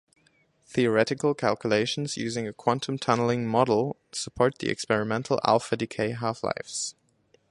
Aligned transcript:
Theoretical 0.65 1.35
calculations 1.35 2.17
using 2.17 2.47
a 2.47 2.53
quantum-tunneling 2.53 3.45
model 3.45 3.97
support 4.11 4.57
the 4.57 4.69
experimental 4.71 5.39
alpha-decay 5.45 6.13
half-lives. 6.13 6.95